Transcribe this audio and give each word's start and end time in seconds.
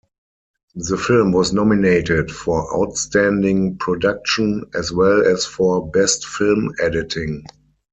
The 0.73 0.97
film 0.97 1.31
was 1.31 1.53
nominated 1.53 2.31
for 2.31 2.75
Outstanding 2.81 3.77
Production, 3.77 4.65
as 4.73 4.91
well 4.91 5.23
as 5.27 5.45
for 5.45 5.91
Best 5.91 6.25
Film 6.25 6.73
Editing. 6.81 7.43